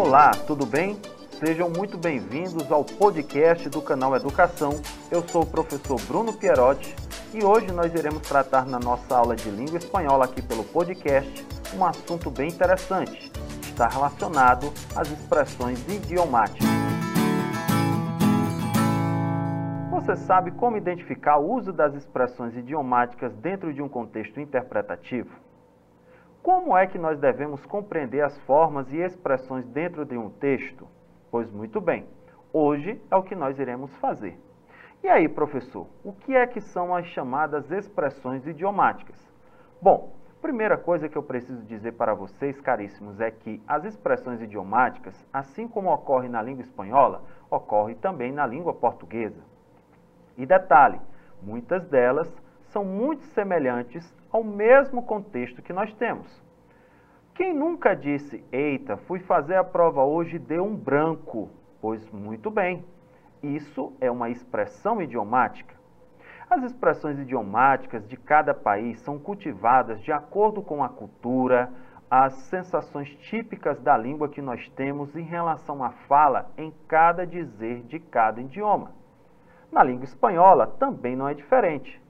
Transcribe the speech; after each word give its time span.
Olá, 0.00 0.30
tudo 0.30 0.64
bem? 0.64 0.96
Sejam 1.40 1.68
muito 1.68 1.98
bem-vindos 1.98 2.70
ao 2.70 2.84
podcast 2.84 3.68
do 3.68 3.82
canal 3.82 4.14
Educação. 4.14 4.80
Eu 5.10 5.26
sou 5.26 5.42
o 5.42 5.46
professor 5.46 6.00
Bruno 6.02 6.32
Pierotti 6.32 6.94
e 7.34 7.44
hoje 7.44 7.72
nós 7.72 7.92
iremos 7.92 8.22
tratar 8.22 8.64
na 8.64 8.78
nossa 8.78 9.16
aula 9.16 9.34
de 9.34 9.50
língua 9.50 9.76
espanhola 9.76 10.26
aqui 10.26 10.40
pelo 10.40 10.62
podcast 10.62 11.44
um 11.76 11.84
assunto 11.84 12.30
bem 12.30 12.48
interessante. 12.48 13.32
Está 13.60 13.88
relacionado 13.88 14.72
às 14.94 15.10
expressões 15.10 15.84
idiomáticas. 15.88 16.68
Você 19.90 20.14
sabe 20.14 20.52
como 20.52 20.76
identificar 20.76 21.38
o 21.38 21.52
uso 21.56 21.72
das 21.72 21.92
expressões 21.96 22.56
idiomáticas 22.56 23.34
dentro 23.38 23.74
de 23.74 23.82
um 23.82 23.88
contexto 23.88 24.38
interpretativo? 24.38 25.47
Como 26.50 26.74
é 26.74 26.86
que 26.86 26.96
nós 26.96 27.18
devemos 27.18 27.66
compreender 27.66 28.22
as 28.22 28.34
formas 28.46 28.90
e 28.90 28.96
expressões 28.96 29.66
dentro 29.66 30.06
de 30.06 30.16
um 30.16 30.30
texto? 30.30 30.88
Pois 31.30 31.52
muito 31.52 31.78
bem, 31.78 32.06
hoje 32.50 32.98
é 33.10 33.16
o 33.16 33.22
que 33.22 33.34
nós 33.34 33.58
iremos 33.58 33.94
fazer. 33.98 34.34
E 35.02 35.08
aí, 35.08 35.28
professor, 35.28 35.86
o 36.02 36.10
que 36.10 36.34
é 36.34 36.46
que 36.46 36.62
são 36.62 36.94
as 36.94 37.04
chamadas 37.08 37.70
expressões 37.70 38.46
idiomáticas? 38.46 39.14
Bom, 39.82 40.14
primeira 40.40 40.78
coisa 40.78 41.06
que 41.06 41.18
eu 41.18 41.22
preciso 41.22 41.62
dizer 41.66 41.92
para 41.92 42.14
vocês, 42.14 42.58
caríssimos, 42.62 43.20
é 43.20 43.30
que 43.30 43.62
as 43.68 43.84
expressões 43.84 44.40
idiomáticas, 44.40 45.22
assim 45.30 45.68
como 45.68 45.92
ocorre 45.92 46.30
na 46.30 46.40
língua 46.40 46.62
espanhola, 46.62 47.24
ocorre 47.50 47.94
também 47.94 48.32
na 48.32 48.46
língua 48.46 48.72
portuguesa. 48.72 49.42
E 50.34 50.46
detalhe, 50.46 50.98
muitas 51.42 51.84
delas 51.88 52.34
são 52.68 52.86
muito 52.86 53.22
semelhantes 53.34 54.16
ao 54.30 54.42
mesmo 54.42 55.02
contexto 55.02 55.62
que 55.62 55.74
nós 55.74 55.92
temos. 55.94 56.47
Quem 57.38 57.54
nunca 57.54 57.94
disse, 57.94 58.44
eita, 58.50 58.96
fui 58.96 59.20
fazer 59.20 59.54
a 59.54 59.62
prova 59.62 60.02
hoje 60.02 60.34
e 60.34 60.40
deu 60.40 60.64
um 60.64 60.74
branco? 60.74 61.48
Pois 61.80 62.04
muito 62.10 62.50
bem, 62.50 62.84
isso 63.40 63.92
é 64.00 64.10
uma 64.10 64.28
expressão 64.28 65.00
idiomática. 65.00 65.76
As 66.50 66.64
expressões 66.64 67.16
idiomáticas 67.16 68.04
de 68.08 68.16
cada 68.16 68.52
país 68.52 68.98
são 69.02 69.20
cultivadas 69.20 70.00
de 70.00 70.10
acordo 70.10 70.60
com 70.60 70.82
a 70.82 70.88
cultura, 70.88 71.70
as 72.10 72.32
sensações 72.50 73.08
típicas 73.30 73.78
da 73.82 73.96
língua 73.96 74.28
que 74.28 74.42
nós 74.42 74.68
temos 74.70 75.14
em 75.14 75.22
relação 75.22 75.84
à 75.84 75.90
fala 75.90 76.50
em 76.58 76.74
cada 76.88 77.24
dizer 77.24 77.82
de 77.82 78.00
cada 78.00 78.40
idioma. 78.40 78.90
Na 79.70 79.84
língua 79.84 80.02
espanhola 80.02 80.66
também 80.66 81.14
não 81.14 81.28
é 81.28 81.34
diferente. 81.34 82.02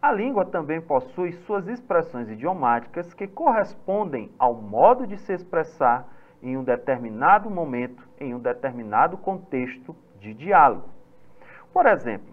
A 0.00 0.12
língua 0.12 0.44
também 0.44 0.80
possui 0.80 1.32
suas 1.32 1.66
expressões 1.66 2.28
idiomáticas 2.28 3.12
que 3.12 3.26
correspondem 3.26 4.30
ao 4.38 4.54
modo 4.54 5.04
de 5.04 5.16
se 5.16 5.32
expressar 5.32 6.06
em 6.40 6.56
um 6.56 6.62
determinado 6.62 7.50
momento, 7.50 8.08
em 8.20 8.32
um 8.32 8.38
determinado 8.38 9.16
contexto 9.16 9.96
de 10.20 10.32
diálogo. 10.32 10.88
Por 11.72 11.84
exemplo, 11.86 12.32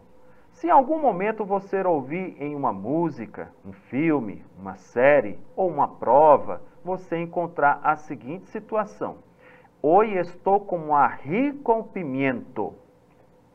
se 0.51 0.67
em 0.67 0.69
algum 0.69 0.99
momento 0.99 1.43
você 1.43 1.81
ouvir 1.81 2.39
em 2.39 2.55
uma 2.55 2.71
música, 2.71 3.51
um 3.65 3.73
filme, 3.73 4.45
uma 4.59 4.75
série 4.75 5.39
ou 5.55 5.67
uma 5.67 5.87
prova, 5.87 6.61
você 6.83 7.17
encontrar 7.17 7.79
a 7.83 7.95
seguinte 7.95 8.47
situação: 8.47 9.17
Hoje 9.81 10.17
estou 10.19 10.59
como 10.59 10.95
a 10.95 11.17
com 11.63 11.83
pimento. 11.83 12.73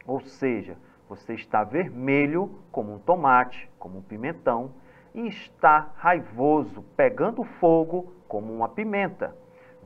Ou 0.04 0.20
seja, 0.20 0.76
você 1.10 1.34
está 1.34 1.64
vermelho 1.64 2.54
como 2.70 2.94
um 2.94 2.98
tomate, 3.00 3.68
como 3.80 3.98
um 3.98 4.02
pimentão, 4.02 4.70
e 5.12 5.26
está 5.26 5.90
raivoso, 5.96 6.84
pegando 6.96 7.42
fogo 7.42 8.14
como 8.28 8.54
uma 8.54 8.68
pimenta. 8.68 9.36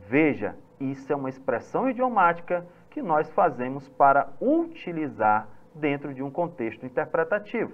Veja, 0.06 0.54
isso 0.78 1.10
é 1.10 1.16
uma 1.16 1.30
expressão 1.30 1.88
idiomática 1.88 2.66
que 2.90 3.00
nós 3.00 3.30
fazemos 3.30 3.88
para 3.88 4.28
utilizar 4.38 5.48
dentro 5.74 6.12
de 6.12 6.22
um 6.22 6.30
contexto 6.30 6.84
interpretativo. 6.84 7.72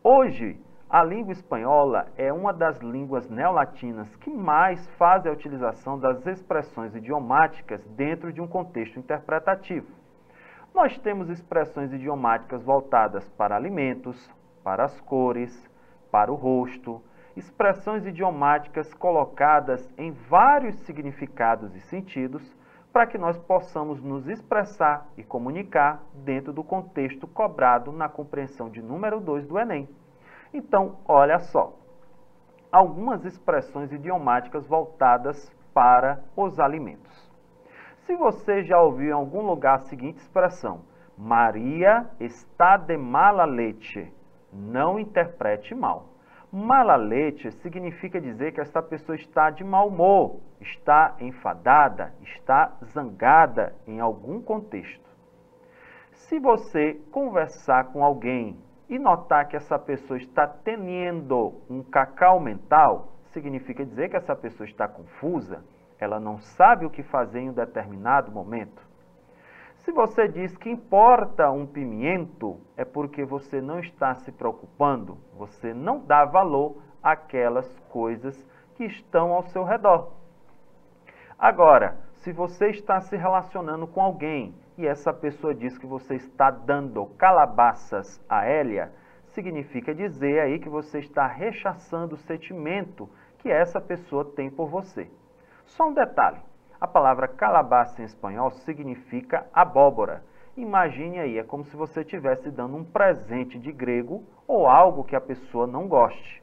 Hoje, 0.00 0.56
a 0.88 1.02
língua 1.02 1.32
espanhola 1.32 2.06
é 2.16 2.32
uma 2.32 2.52
das 2.52 2.78
línguas 2.78 3.28
neolatinas 3.28 4.14
que 4.14 4.30
mais 4.30 4.86
faz 4.90 5.26
a 5.26 5.32
utilização 5.32 5.98
das 5.98 6.24
expressões 6.24 6.94
idiomáticas 6.94 7.84
dentro 7.96 8.32
de 8.32 8.40
um 8.40 8.46
contexto 8.46 8.96
interpretativo. 8.96 10.03
Nós 10.74 10.98
temos 10.98 11.30
expressões 11.30 11.92
idiomáticas 11.92 12.60
voltadas 12.60 13.28
para 13.38 13.54
alimentos, 13.54 14.28
para 14.64 14.82
as 14.82 15.00
cores, 15.02 15.70
para 16.10 16.32
o 16.32 16.34
rosto, 16.34 17.00
expressões 17.36 18.04
idiomáticas 18.04 18.92
colocadas 18.92 19.88
em 19.96 20.10
vários 20.10 20.74
significados 20.80 21.76
e 21.76 21.80
sentidos 21.82 22.42
para 22.92 23.06
que 23.06 23.16
nós 23.16 23.38
possamos 23.38 24.02
nos 24.02 24.26
expressar 24.26 25.06
e 25.16 25.22
comunicar 25.22 26.02
dentro 26.12 26.52
do 26.52 26.64
contexto 26.64 27.28
cobrado 27.28 27.92
na 27.92 28.08
compreensão 28.08 28.68
de 28.68 28.82
número 28.82 29.20
2 29.20 29.46
do 29.46 29.56
Enem. 29.56 29.88
Então, 30.52 30.96
olha 31.06 31.38
só, 31.38 31.72
algumas 32.72 33.24
expressões 33.24 33.92
idiomáticas 33.92 34.66
voltadas 34.66 35.54
para 35.72 36.20
os 36.36 36.58
alimentos. 36.58 37.33
Se 38.06 38.14
você 38.16 38.62
já 38.64 38.80
ouviu 38.82 39.08
em 39.08 39.12
algum 39.12 39.40
lugar 39.40 39.76
a 39.76 39.84
seguinte 39.84 40.18
expressão, 40.18 40.82
Maria 41.16 42.06
está 42.20 42.76
de 42.76 42.98
mala 42.98 43.46
leite, 43.46 44.12
não 44.52 44.98
interprete 44.98 45.74
mal. 45.74 46.08
Mala 46.52 46.96
leite 46.96 47.50
significa 47.62 48.20
dizer 48.20 48.52
que 48.52 48.60
esta 48.60 48.82
pessoa 48.82 49.16
está 49.16 49.48
de 49.48 49.64
mau 49.64 49.88
humor, 49.88 50.40
está 50.60 51.16
enfadada, 51.18 52.12
está 52.22 52.76
zangada 52.84 53.74
em 53.86 54.00
algum 54.00 54.40
contexto. 54.42 55.08
Se 56.12 56.38
você 56.38 57.00
conversar 57.10 57.86
com 57.86 58.04
alguém 58.04 58.58
e 58.86 58.98
notar 58.98 59.48
que 59.48 59.56
essa 59.56 59.78
pessoa 59.78 60.18
está 60.18 60.46
tendo 60.46 61.54
um 61.70 61.82
cacau 61.82 62.38
mental, 62.38 63.14
significa 63.32 63.82
dizer 63.82 64.10
que 64.10 64.16
essa 64.16 64.36
pessoa 64.36 64.66
está 64.66 64.86
confusa, 64.86 65.64
ela 66.04 66.20
não 66.20 66.38
sabe 66.38 66.86
o 66.86 66.90
que 66.90 67.02
fazer 67.02 67.40
em 67.40 67.50
um 67.50 67.54
determinado 67.54 68.30
momento. 68.30 68.82
Se 69.78 69.92
você 69.92 70.28
diz 70.28 70.56
que 70.56 70.70
importa 70.70 71.50
um 71.50 71.66
pimento, 71.66 72.58
é 72.76 72.84
porque 72.84 73.24
você 73.24 73.60
não 73.60 73.80
está 73.80 74.14
se 74.14 74.32
preocupando, 74.32 75.18
você 75.36 75.74
não 75.74 75.98
dá 75.98 76.24
valor 76.24 76.76
àquelas 77.02 77.78
coisas 77.90 78.34
que 78.74 78.84
estão 78.84 79.32
ao 79.32 79.42
seu 79.42 79.62
redor. 79.62 80.12
Agora, 81.38 81.98
se 82.18 82.32
você 82.32 82.70
está 82.70 83.00
se 83.00 83.16
relacionando 83.16 83.86
com 83.86 84.00
alguém 84.00 84.54
e 84.78 84.86
essa 84.86 85.12
pessoa 85.12 85.54
diz 85.54 85.76
que 85.76 85.86
você 85.86 86.14
está 86.14 86.50
dando 86.50 87.04
calabaças 87.18 88.18
a 88.26 88.46
Hélia, 88.46 88.90
significa 89.26 89.94
dizer 89.94 90.40
aí 90.40 90.58
que 90.58 90.68
você 90.68 91.00
está 91.00 91.26
rechaçando 91.26 92.14
o 92.14 92.18
sentimento 92.18 93.08
que 93.38 93.50
essa 93.50 93.80
pessoa 93.80 94.24
tem 94.24 94.48
por 94.48 94.68
você. 94.68 95.10
Só 95.76 95.88
um 95.88 95.92
detalhe: 95.92 96.38
a 96.80 96.86
palavra 96.86 97.26
calabaça 97.26 98.00
em 98.00 98.04
espanhol 98.04 98.50
significa 98.50 99.46
abóbora. 99.52 100.22
Imagine 100.56 101.18
aí, 101.18 101.38
é 101.38 101.42
como 101.42 101.64
se 101.64 101.76
você 101.76 102.02
estivesse 102.02 102.48
dando 102.48 102.76
um 102.76 102.84
presente 102.84 103.58
de 103.58 103.72
grego 103.72 104.22
ou 104.46 104.68
algo 104.68 105.02
que 105.02 105.16
a 105.16 105.20
pessoa 105.20 105.66
não 105.66 105.88
goste. 105.88 106.42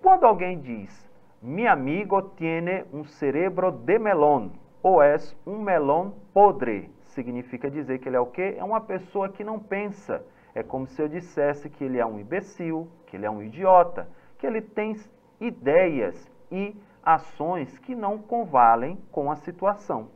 Quando 0.00 0.24
alguém 0.24 0.60
diz, 0.60 1.10
mi 1.42 1.66
amigo 1.66 2.22
tiene 2.36 2.84
un 2.92 3.04
cerebro 3.04 3.72
de 3.72 3.98
melón, 3.98 4.50
ou 4.80 5.02
és 5.02 5.36
um 5.44 5.58
melón 5.60 6.12
podre, 6.32 6.88
significa 7.02 7.68
dizer 7.68 7.98
que 7.98 8.08
ele 8.08 8.16
é 8.16 8.20
o 8.20 8.26
quê? 8.26 8.54
É 8.56 8.62
uma 8.62 8.80
pessoa 8.80 9.28
que 9.28 9.42
não 9.42 9.58
pensa. 9.58 10.24
É 10.54 10.62
como 10.62 10.86
se 10.86 11.02
eu 11.02 11.08
dissesse 11.08 11.68
que 11.68 11.82
ele 11.82 11.98
é 11.98 12.06
um 12.06 12.20
imbecil, 12.20 12.88
que 13.06 13.16
ele 13.16 13.26
é 13.26 13.30
um 13.30 13.42
idiota, 13.42 14.08
que 14.38 14.46
ele 14.46 14.60
tem 14.60 14.96
ideias 15.40 16.30
e 16.50 16.76
ações 17.02 17.78
que 17.78 17.94
não 17.94 18.18
convalem 18.18 18.98
com 19.10 19.30
a 19.30 19.36
situação. 19.36 20.08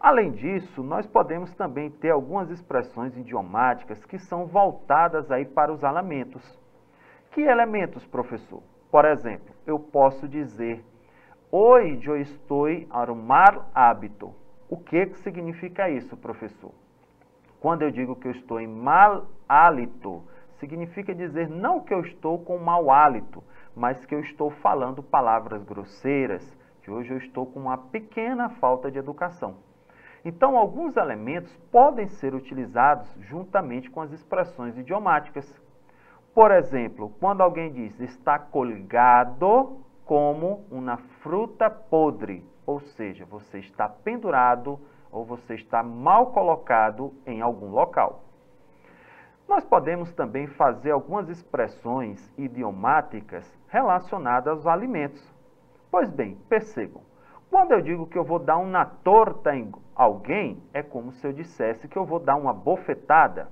Além 0.00 0.32
disso, 0.32 0.82
nós 0.82 1.06
podemos 1.06 1.54
também 1.54 1.90
ter 1.90 2.10
algumas 2.10 2.50
expressões 2.50 3.16
idiomáticas 3.16 4.04
que 4.04 4.18
são 4.18 4.46
voltadas 4.46 5.30
aí 5.30 5.44
para 5.44 5.72
os 5.72 5.82
elementos. 5.82 6.58
Que 7.32 7.42
elementos, 7.42 8.06
professor? 8.06 8.62
Por 8.90 9.04
exemplo, 9.04 9.54
eu 9.66 9.78
posso 9.78 10.28
dizer 10.28 10.84
Hoje 11.50 12.06
eu 12.06 12.20
estou 12.20 12.66
a 12.90 13.10
um 13.10 13.14
mal 13.14 13.70
hábito. 13.74 14.34
O 14.68 14.76
que, 14.76 15.06
que 15.06 15.18
significa 15.20 15.88
isso, 15.88 16.14
professor? 16.14 16.72
Quando 17.58 17.80
eu 17.82 17.90
digo 17.90 18.14
que 18.14 18.28
eu 18.28 18.32
estou 18.32 18.60
em 18.60 18.66
mal 18.66 19.26
hálito, 19.48 20.22
significa 20.58 21.14
dizer 21.14 21.48
não 21.48 21.80
que 21.80 21.94
eu 21.94 22.00
estou 22.00 22.38
com 22.38 22.58
mau 22.58 22.90
hálito, 22.90 23.42
mas 23.78 24.04
que 24.04 24.14
eu 24.14 24.20
estou 24.20 24.50
falando 24.50 25.02
palavras 25.02 25.62
grosseiras, 25.62 26.56
que 26.82 26.90
hoje 26.90 27.12
eu 27.12 27.18
estou 27.18 27.46
com 27.46 27.60
uma 27.60 27.78
pequena 27.78 28.48
falta 28.48 28.90
de 28.90 28.98
educação. 28.98 29.56
Então, 30.24 30.56
alguns 30.56 30.96
elementos 30.96 31.56
podem 31.70 32.08
ser 32.08 32.34
utilizados 32.34 33.08
juntamente 33.20 33.88
com 33.88 34.00
as 34.00 34.10
expressões 34.12 34.76
idiomáticas. 34.76 35.46
Por 36.34 36.50
exemplo, 36.50 37.14
quando 37.20 37.40
alguém 37.40 37.72
diz 37.72 37.98
está 38.00 38.38
colgado 38.38 39.78
como 40.04 40.64
uma 40.70 40.96
fruta 41.22 41.70
podre, 41.70 42.44
ou 42.66 42.80
seja, 42.80 43.24
você 43.24 43.58
está 43.60 43.88
pendurado 43.88 44.78
ou 45.10 45.24
você 45.24 45.54
está 45.54 45.82
mal 45.82 46.32
colocado 46.32 47.14
em 47.24 47.40
algum 47.40 47.70
local. 47.70 48.27
Nós 49.48 49.64
podemos 49.64 50.12
também 50.12 50.46
fazer 50.46 50.90
algumas 50.90 51.30
expressões 51.30 52.30
idiomáticas 52.36 53.50
relacionadas 53.68 54.52
aos 54.52 54.66
alimentos. 54.66 55.34
Pois 55.90 56.10
bem, 56.10 56.36
percebam, 56.50 57.00
quando 57.48 57.72
eu 57.72 57.80
digo 57.80 58.06
que 58.06 58.18
eu 58.18 58.24
vou 58.24 58.38
dar 58.38 58.58
uma 58.58 58.84
torta 58.84 59.56
em 59.56 59.72
alguém, 59.94 60.62
é 60.74 60.82
como 60.82 61.12
se 61.12 61.26
eu 61.26 61.32
dissesse 61.32 61.88
que 61.88 61.96
eu 61.96 62.04
vou 62.04 62.20
dar 62.20 62.36
uma 62.36 62.52
bofetada. 62.52 63.50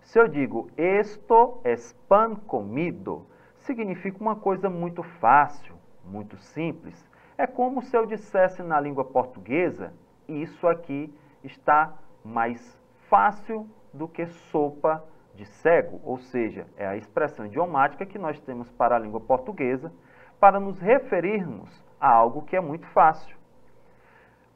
Se 0.00 0.18
eu 0.18 0.26
digo 0.26 0.70
esto 0.78 1.60
es 1.62 1.92
pan 2.08 2.34
comido, 2.34 3.26
significa 3.58 4.16
uma 4.18 4.34
coisa 4.34 4.70
muito 4.70 5.02
fácil, 5.02 5.74
muito 6.02 6.38
simples. 6.38 7.06
É 7.36 7.46
como 7.46 7.82
se 7.82 7.94
eu 7.94 8.06
dissesse 8.06 8.62
na 8.62 8.80
língua 8.80 9.04
portuguesa, 9.04 9.92
isso 10.26 10.66
aqui 10.66 11.14
está 11.44 11.92
mais 12.24 12.80
fácil 13.10 13.68
do 13.92 14.08
que 14.08 14.26
sopa 14.26 15.04
de 15.34 15.46
cego, 15.46 16.00
ou 16.04 16.18
seja, 16.18 16.66
é 16.76 16.86
a 16.86 16.96
expressão 16.96 17.46
idiomática 17.46 18.04
que 18.04 18.18
nós 18.18 18.40
temos 18.40 18.70
para 18.72 18.96
a 18.96 18.98
língua 18.98 19.20
portuguesa 19.20 19.92
para 20.38 20.58
nos 20.58 20.80
referirmos 20.80 21.70
a 22.00 22.10
algo 22.10 22.42
que 22.42 22.56
é 22.56 22.60
muito 22.60 22.86
fácil. 22.88 23.36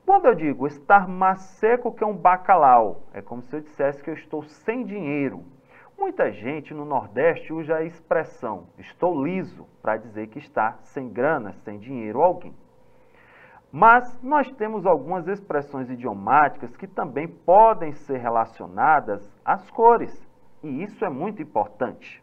Quando 0.04 0.26
eu 0.26 0.34
digo 0.34 0.66
estar 0.66 1.08
mais 1.08 1.40
seco 1.40 1.92
que 1.92 2.04
um 2.04 2.16
bacalhau, 2.16 3.02
é 3.12 3.22
como 3.22 3.42
se 3.42 3.56
eu 3.56 3.60
dissesse 3.60 4.02
que 4.02 4.10
eu 4.10 4.14
estou 4.14 4.42
sem 4.42 4.84
dinheiro. 4.84 5.42
Muita 5.96 6.30
gente 6.30 6.74
no 6.74 6.84
Nordeste 6.84 7.52
usa 7.52 7.76
a 7.76 7.84
expressão 7.84 8.66
estou 8.78 9.24
liso 9.24 9.66
para 9.80 9.96
dizer 9.96 10.26
que 10.26 10.38
está 10.38 10.72
sem 10.82 11.08
grana, 11.08 11.52
sem 11.64 11.78
dinheiro 11.78 12.20
alguém. 12.20 12.54
Mas 13.76 14.16
nós 14.22 14.48
temos 14.52 14.86
algumas 14.86 15.26
expressões 15.26 15.90
idiomáticas 15.90 16.76
que 16.76 16.86
também 16.86 17.26
podem 17.26 17.92
ser 17.92 18.18
relacionadas 18.18 19.28
às 19.44 19.68
cores, 19.68 20.14
e 20.62 20.84
isso 20.84 21.04
é 21.04 21.08
muito 21.08 21.42
importante. 21.42 22.22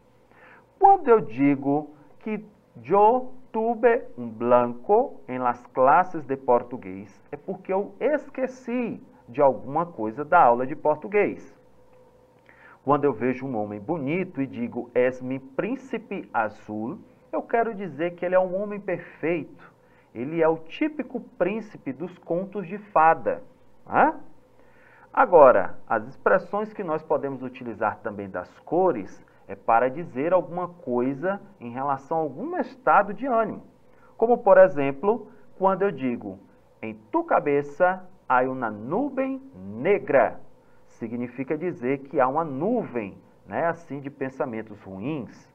Quando 0.79 1.09
eu 1.09 1.19
digo 1.19 1.89
que 2.19 2.41
eu 2.89 3.33
tuve 3.51 4.01
um 4.17 4.29
blanco 4.29 5.19
em 5.27 5.39
las 5.39 5.67
classes 5.67 6.25
de 6.25 6.37
português, 6.37 7.21
é 7.33 7.35
porque 7.35 7.73
eu 7.73 7.93
esqueci 7.99 9.03
de 9.27 9.41
alguma 9.41 9.85
coisa 9.85 10.23
da 10.23 10.41
aula 10.41 10.65
de 10.65 10.73
português. 10.73 11.53
Quando 12.81 13.03
eu 13.03 13.11
vejo 13.11 13.45
um 13.45 13.57
homem 13.57 13.81
bonito 13.81 14.41
e 14.41 14.47
digo 14.47 14.89
es 14.95 15.21
mi 15.21 15.37
príncipe 15.37 16.29
azul, 16.33 16.97
eu 17.29 17.41
quero 17.41 17.75
dizer 17.75 18.15
que 18.15 18.25
ele 18.25 18.35
é 18.35 18.39
um 18.39 18.55
homem 18.55 18.79
perfeito. 18.79 19.70
Ele 20.13 20.41
é 20.41 20.47
o 20.47 20.57
típico 20.57 21.19
príncipe 21.37 21.93
dos 21.93 22.17
contos 22.19 22.67
de 22.67 22.77
fada. 22.77 23.41
Agora, 25.13 25.77
as 25.87 26.07
expressões 26.07 26.73
que 26.73 26.83
nós 26.83 27.01
podemos 27.03 27.41
utilizar 27.43 27.97
também 27.99 28.29
das 28.29 28.49
cores 28.59 29.23
é 29.47 29.55
para 29.55 29.89
dizer 29.89 30.33
alguma 30.33 30.69
coisa 30.69 31.41
em 31.59 31.71
relação 31.71 32.17
a 32.17 32.21
algum 32.21 32.57
estado 32.57 33.13
de 33.13 33.25
ânimo. 33.25 33.63
Como, 34.15 34.37
por 34.37 34.57
exemplo, 34.57 35.27
quando 35.57 35.81
eu 35.81 35.91
digo, 35.91 36.39
em 36.81 36.93
tu 37.11 37.23
cabeça 37.23 38.07
há 38.27 38.41
uma 38.43 38.71
nuvem 38.71 39.41
negra. 39.55 40.39
Significa 40.87 41.57
dizer 41.57 41.99
que 41.99 42.19
há 42.19 42.27
uma 42.27 42.45
nuvem, 42.45 43.17
né, 43.45 43.65
assim, 43.65 43.99
de 43.99 44.09
pensamentos 44.09 44.81
ruins. 44.83 45.50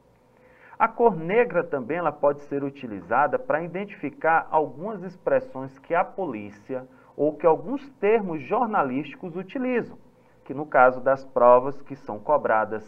A 0.79 0.87
cor 0.87 1.15
negra 1.15 1.63
também 1.63 1.97
ela 1.97 2.11
pode 2.11 2.41
ser 2.41 2.63
utilizada 2.63 3.39
para 3.39 3.63
identificar 3.63 4.47
algumas 4.51 5.01
expressões 5.01 5.79
que 5.79 5.95
a 5.95 6.03
polícia 6.03 6.87
ou 7.15 7.35
que 7.35 7.47
alguns 7.47 7.89
termos 7.93 8.43
jornalísticos 8.43 9.35
utilizam, 9.35 9.97
que 10.45 10.53
no 10.53 10.67
caso 10.67 11.01
das 11.01 11.25
provas 11.25 11.81
que 11.81 11.95
são 11.95 12.19
cobradas 12.19 12.83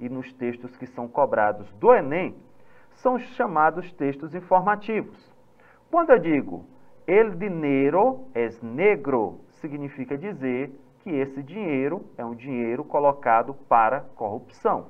e 0.00 0.08
nos 0.08 0.32
textos 0.32 0.74
que 0.74 0.86
são 0.86 1.06
cobrados 1.06 1.70
do 1.74 1.94
Enem, 1.94 2.34
são 2.94 3.18
chamados 3.18 3.92
textos 3.92 4.34
informativos. 4.34 5.30
Quando 5.90 6.10
eu 6.10 6.18
digo 6.18 6.64
el 7.06 7.32
dinheiro 7.32 8.26
es 8.34 8.62
negro, 8.62 9.40
significa 9.60 10.16
dizer 10.16 10.72
que 11.00 11.10
esse 11.10 11.42
dinheiro 11.42 12.06
é 12.16 12.24
um 12.24 12.34
dinheiro 12.34 12.82
colocado 12.82 13.52
para 13.68 14.00
corrupção. 14.16 14.86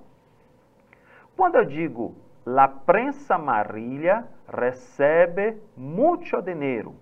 Quando 1.36 1.56
eu 1.56 1.64
digo 1.64 2.14
la 2.44 2.68
prensa 2.68 3.36
amarilla 3.36 4.26
recebe 4.46 5.60
mucho 5.76 6.40
dinheiro, 6.42 6.94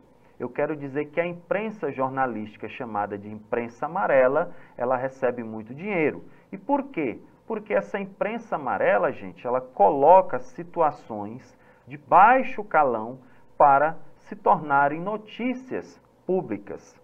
eu 0.42 0.48
quero 0.48 0.74
dizer 0.74 1.04
que 1.06 1.20
a 1.20 1.26
imprensa 1.26 1.92
jornalística 1.92 2.68
chamada 2.68 3.16
de 3.16 3.30
imprensa 3.30 3.86
amarela, 3.86 4.50
ela 4.76 4.96
recebe 4.96 5.44
muito 5.44 5.72
dinheiro. 5.72 6.24
E 6.50 6.58
por 6.58 6.88
quê? 6.88 7.20
Porque 7.46 7.72
essa 7.72 7.96
imprensa 8.00 8.56
amarela, 8.56 9.12
gente, 9.12 9.46
ela 9.46 9.60
coloca 9.60 10.40
situações 10.40 11.56
de 11.86 11.96
baixo 11.96 12.64
calão 12.64 13.20
para 13.56 13.96
se 14.16 14.34
tornarem 14.34 15.00
notícias 15.00 16.00
públicas. 16.26 17.00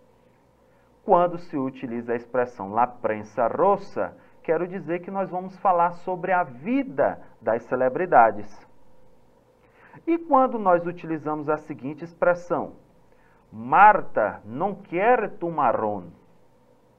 Quando 1.05 1.39
se 1.39 1.57
utiliza 1.57 2.15
a 2.15 2.17
expressão 2.17 2.73
la 2.73 2.89
prensa 2.89 3.47
rossa, 3.47 4.17
quero 4.49 4.67
dizer 4.67 5.01
que 5.01 5.11
nós 5.11 5.29
vamos 5.29 5.59
falar 5.59 5.91
sobre 5.91 6.33
a 6.33 6.43
vida 6.43 7.21
das 7.39 7.63
celebridades. 7.65 8.49
E 10.07 10.17
quando 10.17 10.59
nós 10.59 10.87
utilizamos 10.87 11.51
a 11.51 11.59
seguinte 11.59 12.03
expressão, 12.03 12.73
Marta 13.53 14.41
não 14.47 14.75
quer 14.75 15.37
tu 15.37 15.51
marrom. 15.51 16.05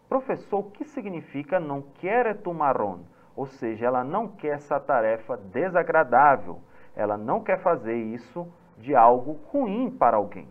Professor, 0.08 0.60
o 0.60 0.70
que 0.70 0.86
significa 0.86 1.60
não 1.60 1.82
quer 1.82 2.38
tu 2.38 2.54
marrom? 2.54 3.00
Ou 3.36 3.48
seja, 3.48 3.88
ela 3.88 4.04
não 4.04 4.28
quer 4.28 4.54
essa 4.54 4.80
tarefa 4.80 5.36
desagradável. 5.36 6.60
Ela 6.96 7.18
não 7.18 7.42
quer 7.42 7.64
fazer 7.64 7.96
isso 7.96 8.48
de 8.78 8.96
algo 8.96 9.40
ruim 9.52 9.90
para 9.90 10.18
alguém. 10.18 10.48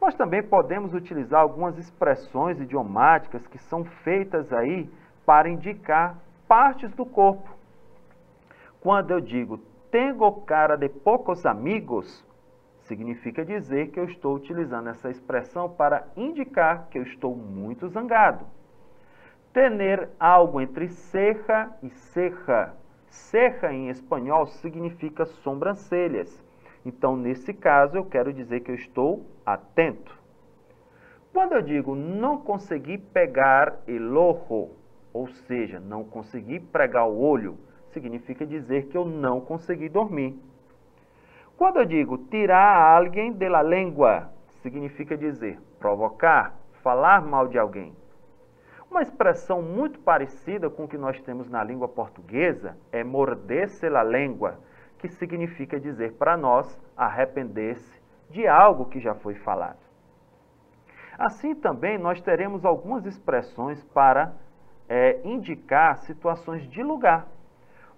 Nós 0.00 0.14
também 0.14 0.40
podemos 0.40 0.94
utilizar 0.94 1.40
algumas 1.40 1.76
expressões 1.76 2.60
idiomáticas 2.60 3.44
que 3.48 3.58
são 3.58 3.84
feitas 3.84 4.52
aí 4.52 4.88
para 5.24 5.48
indicar 5.48 6.18
partes 6.48 6.92
do 6.92 7.06
corpo. 7.06 7.48
Quando 8.80 9.10
eu 9.10 9.20
digo 9.20 9.58
tenho 9.90 10.32
cara 10.42 10.76
de 10.76 10.88
poucos 10.88 11.44
amigos, 11.44 12.24
significa 12.82 13.44
dizer 13.44 13.90
que 13.90 13.98
eu 13.98 14.04
estou 14.04 14.36
utilizando 14.36 14.88
essa 14.88 15.10
expressão 15.10 15.68
para 15.68 16.06
indicar 16.16 16.86
que 16.88 16.98
eu 16.98 17.02
estou 17.02 17.34
muito 17.34 17.88
zangado. 17.88 18.46
Tener 19.52 20.08
algo 20.18 20.60
entre 20.60 20.88
ceja 20.88 21.70
e 21.82 21.90
ceja. 21.90 22.72
Ceja 23.08 23.72
em 23.72 23.88
espanhol 23.88 24.46
significa 24.46 25.26
sobrancelhas. 25.26 26.44
Então, 26.86 27.16
nesse 27.16 27.52
caso, 27.52 27.96
eu 27.96 28.04
quero 28.04 28.32
dizer 28.32 28.60
que 28.60 28.70
eu 28.70 28.76
estou 28.76 29.26
atento. 29.44 30.16
Quando 31.32 31.52
eu 31.52 31.62
digo 31.62 31.94
não 31.94 32.38
consegui 32.38 32.98
pegar 32.98 33.76
el 33.86 34.16
ojo, 34.16 34.70
ou 35.12 35.26
seja, 35.28 35.80
não 35.80 36.04
consegui 36.04 36.60
pregar 36.60 37.08
o 37.08 37.18
olho, 37.18 37.58
significa 37.88 38.46
dizer 38.46 38.86
que 38.86 38.96
eu 38.96 39.04
não 39.04 39.40
consegui 39.40 39.88
dormir. 39.88 40.38
Quando 41.56 41.78
eu 41.78 41.84
digo 41.84 42.16
tirar 42.16 42.96
alguém 42.96 43.32
de 43.32 43.48
la 43.48 43.62
língua, 43.62 44.30
significa 44.62 45.16
dizer 45.16 45.60
provocar, 45.78 46.54
falar 46.82 47.22
mal 47.22 47.48
de 47.48 47.58
alguém. 47.58 47.94
Uma 48.90 49.02
expressão 49.02 49.62
muito 49.62 50.00
parecida 50.00 50.68
com 50.68 50.84
o 50.84 50.88
que 50.88 50.98
nós 50.98 51.20
temos 51.20 51.48
na 51.48 51.62
língua 51.62 51.88
portuguesa 51.88 52.76
é 52.90 53.04
morder-se 53.04 53.88
la 53.88 54.02
língua, 54.02 54.58
que 54.98 55.08
significa 55.08 55.78
dizer 55.78 56.14
para 56.14 56.36
nós 56.36 56.80
arrepender-se 56.96 58.00
de 58.30 58.46
algo 58.46 58.86
que 58.86 58.98
já 59.00 59.14
foi 59.14 59.34
falado. 59.34 59.78
Assim 61.18 61.54
também 61.54 61.98
nós 61.98 62.20
teremos 62.20 62.64
algumas 62.64 63.06
expressões 63.06 63.82
para 63.84 64.32
é, 64.90 65.20
indicar 65.24 65.98
situações 65.98 66.68
de 66.68 66.82
lugar. 66.82 67.28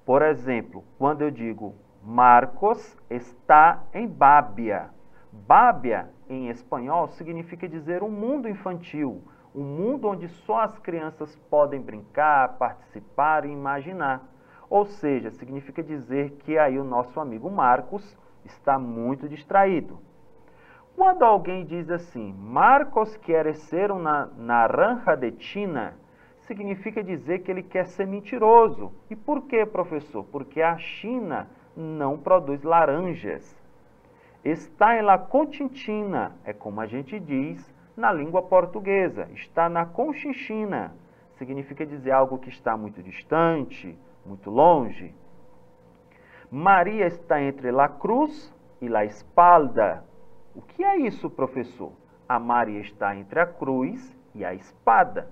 Por 0.04 0.20
exemplo, 0.20 0.84
quando 0.99 1.22
eu 1.22 1.30
digo 1.30 1.75
Marcos 2.04 2.99
está 3.08 3.82
em 3.94 4.06
Bábia. 4.06 4.90
Bábia, 5.32 6.11
em 6.28 6.50
espanhol, 6.50 7.08
significa 7.08 7.66
dizer 7.66 8.02
um 8.02 8.11
mundo 8.11 8.46
infantil, 8.46 9.22
um 9.54 9.62
mundo 9.62 10.08
onde 10.08 10.28
só 10.28 10.61
as 10.61 10.78
crianças 10.80 11.34
podem 11.49 11.80
brincar, 11.80 12.58
participar 12.58 13.46
e 13.46 13.52
imaginar. 13.52 14.28
Ou 14.68 14.84
seja, 14.84 15.30
significa 15.30 15.82
dizer 15.82 16.32
que 16.40 16.58
aí 16.58 16.78
o 16.78 16.84
nosso 16.84 17.18
amigo 17.18 17.50
Marcos 17.50 18.18
está 18.44 18.78
muito 18.78 19.28
distraído. 19.28 19.99
Quando 20.94 21.22
alguém 21.22 21.64
diz 21.64 21.88
assim, 21.88 22.34
Marcos 22.34 23.16
quer 23.16 23.54
ser 23.54 23.90
uma 23.90 24.30
naranja 24.37 25.16
de 25.16 25.42
China, 25.42 25.94
significa 26.42 27.02
dizer 27.02 27.40
que 27.40 27.50
ele 27.50 27.62
quer 27.62 27.87
ser 27.87 28.06
mentiroso. 28.06 28.92
E 29.11 29.16
por 29.16 29.42
que, 29.42 29.64
professor? 29.66 30.25
Porque 30.25 30.61
a 30.61 30.76
China 30.76 31.49
não 31.76 32.18
produz 32.18 32.62
laranjas. 32.62 33.56
Está 34.44 34.99
em 34.99 35.02
la 35.02 35.18
Conchinchina, 35.18 36.32
é 36.44 36.52
como 36.52 36.80
a 36.80 36.87
gente 36.87 37.18
diz 37.20 37.72
na 37.96 38.12
língua 38.12 38.42
portuguesa. 38.42 39.28
Está 39.34 39.68
na 39.68 39.87
Conchinchina. 39.87 40.94
Significa 41.34 41.87
dizer 41.87 42.11
algo 42.11 42.38
que 42.38 42.49
está 42.49 42.76
muito 42.76 43.02
distante, 43.02 43.96
muito 44.26 44.50
longe. 44.50 45.14
Maria 46.50 47.06
está 47.06 47.40
entre 47.40 47.70
la 47.70 47.88
cruz 47.88 48.52
e 48.80 48.88
la 48.88 49.04
espalda. 49.04 50.04
O 50.54 50.61
que 50.61 50.84
é 50.84 50.96
isso, 50.96 51.30
professor? 51.30 51.92
A 52.28 52.38
Maria 52.38 52.80
está 52.80 53.16
entre 53.16 53.40
a 53.40 53.46
cruz 53.46 54.14
e 54.34 54.44
a 54.44 54.52
espada. 54.52 55.30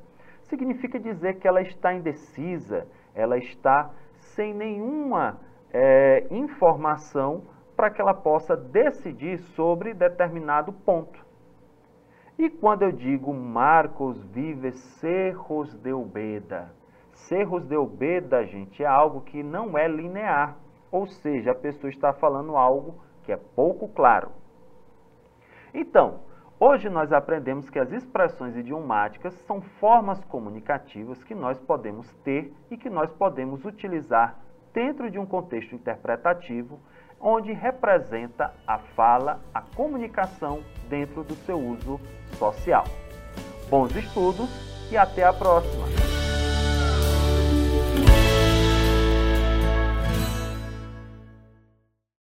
Significa 0.51 0.99
dizer 0.99 1.39
que 1.39 1.47
ela 1.47 1.63
está 1.63 1.95
indecisa, 1.95 2.89
ela 3.15 3.39
está 3.39 3.91
sem 4.19 4.53
nenhuma 4.53 5.41
é, 5.73 6.27
informação 6.29 7.45
para 7.77 7.89
que 7.89 8.01
ela 8.01 8.13
possa 8.13 8.57
decidir 8.57 9.39
sobre 9.39 9.95
determinado 9.95 10.73
ponto. 10.73 11.25
E 12.37 12.51
quando 12.51 12.83
eu 12.83 12.91
digo 12.91 13.33
Marcos 13.33 14.25
vive 14.25 14.73
Cerros 14.73 15.73
de 15.77 15.93
Ubeda, 15.93 16.75
Cerros 17.13 17.65
de 17.65 17.77
Ubeda, 17.77 18.45
gente, 18.45 18.83
é 18.83 18.87
algo 18.87 19.21
que 19.21 19.45
não 19.45 19.79
é 19.79 19.87
linear, 19.87 20.57
ou 20.91 21.07
seja, 21.07 21.53
a 21.53 21.55
pessoa 21.55 21.91
está 21.91 22.13
falando 22.13 22.57
algo 22.57 23.01
que 23.23 23.31
é 23.31 23.37
pouco 23.37 23.87
claro. 23.87 24.33
Então, 25.73 26.23
hoje 26.61 26.91
nós 26.91 27.11
aprendemos 27.13 27.71
que 27.71 27.79
as 27.79 27.91
expressões 27.91 28.55
idiomáticas 28.55 29.35
são 29.47 29.63
formas 29.81 30.23
comunicativas 30.25 31.25
que 31.25 31.35
nós 31.35 31.59
podemos 31.59 32.13
ter 32.23 32.53
e 32.71 32.77
que 32.77 32.91
nós 32.91 33.11
podemos 33.11 33.65
utilizar 33.65 34.39
dentro 34.73 35.11
de 35.11 35.19
um 35.19 35.27
contexto 35.27 35.75
interpretativo 35.75 36.79
onde 37.19 37.53
representa 37.53 38.55
a 38.67 38.79
fala, 38.79 39.41
a 39.53 39.61
comunicação 39.61 40.63
dentro 40.89 41.25
do 41.25 41.35
seu 41.35 41.59
uso 41.59 42.01
social. 42.39 42.85
Bons 43.69 43.95
estudos 43.97 44.49
e 44.91 44.97
até 44.97 45.25
a 45.25 45.33
próxima! 45.33 46.20